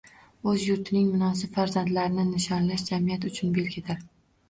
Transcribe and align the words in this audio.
O'z 0.51 0.63
yurtining 0.69 1.11
munosib 1.17 1.53
farzandlarini 1.59 2.27
nishonlash 2.33 2.89
jamiyat 2.91 3.33
uchun 3.33 3.59
belgidir 3.63 4.07